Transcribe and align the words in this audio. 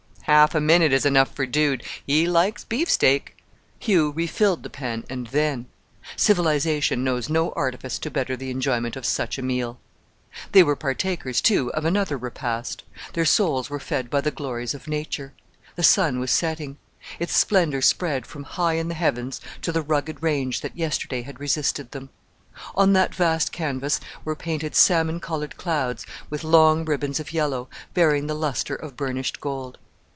"Half 0.25 0.55
a 0.55 0.61
minute 0.61 0.93
is 0.93 1.05
enough 1.05 1.35
for 1.35 1.45
Dude. 1.45 1.83
He 2.07 2.25
likes 2.25 2.63
beef 2.63 2.89
steak!" 2.89 3.43
Hugh 3.79 4.11
refilled 4.13 4.63
the 4.63 4.69
pan 4.69 5.03
and 5.09 5.27
then 5.27 5.65
civilization 6.15 7.03
knows 7.03 7.29
no 7.29 7.51
artifice 7.51 7.99
to 7.99 8.09
better 8.09 8.37
the 8.37 8.49
enjoyment 8.49 8.95
of 8.95 9.05
such 9.05 9.37
a 9.37 9.41
meal! 9.41 9.77
They 10.53 10.63
were 10.63 10.77
partakers, 10.77 11.41
too, 11.41 11.69
of 11.73 11.83
another 11.83 12.17
repast 12.17 12.83
their 13.11 13.25
souls 13.25 13.69
were 13.69 13.79
fed 13.79 14.09
by 14.09 14.21
the 14.21 14.31
glories 14.31 14.73
of 14.73 14.87
nature: 14.87 15.33
the 15.75 15.83
sun 15.83 16.17
was 16.17 16.31
setting; 16.31 16.77
its 17.19 17.35
splendour 17.35 17.81
spread 17.81 18.25
from 18.25 18.43
high 18.43 18.75
in 18.75 18.87
the 18.87 18.93
heavens 18.93 19.41
to 19.63 19.73
the 19.73 19.81
rugged 19.81 20.23
range 20.23 20.61
that 20.61 20.77
yesterday 20.77 21.23
had 21.23 21.41
resisted 21.41 21.91
them. 21.91 22.07
On 22.75 22.93
that 22.93 23.13
vast 23.13 23.51
canvas 23.51 23.99
were 24.23 24.37
painted 24.37 24.75
salmon 24.75 25.19
coloured 25.19 25.57
clouds 25.57 26.05
with 26.29 26.45
long 26.45 26.85
ribbons 26.85 27.19
of 27.19 27.33
yellow, 27.33 27.67
bearing 27.93 28.27
the 28.27 28.35
lustre 28.35 28.75
of 28.75 28.95
burnished 28.95 29.41
gold. 29.41 29.77